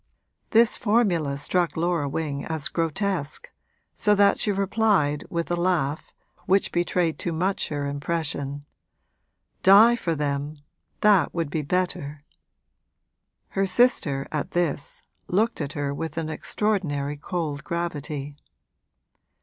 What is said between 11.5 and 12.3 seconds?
be better!'